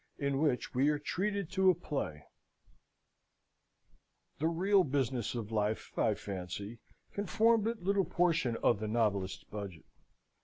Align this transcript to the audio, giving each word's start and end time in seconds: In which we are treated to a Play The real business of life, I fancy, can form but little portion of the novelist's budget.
In 0.17 0.39
which 0.39 0.73
we 0.73 0.89
are 0.89 0.97
treated 0.97 1.51
to 1.51 1.69
a 1.69 1.75
Play 1.75 2.23
The 4.39 4.47
real 4.47 4.83
business 4.83 5.35
of 5.35 5.51
life, 5.51 5.95
I 5.95 6.15
fancy, 6.15 6.79
can 7.13 7.27
form 7.27 7.61
but 7.61 7.83
little 7.83 8.05
portion 8.05 8.57
of 8.63 8.79
the 8.79 8.87
novelist's 8.87 9.43
budget. 9.43 9.85